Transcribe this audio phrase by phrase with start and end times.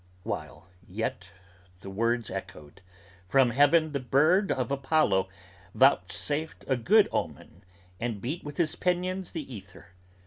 [0.23, 1.29] While yet
[1.81, 2.81] the words echoed,
[3.27, 5.27] from heaven the bird of Apollo
[5.75, 7.63] Vouchsafed a good omen
[7.99, 9.89] and beat with his pinions the ether.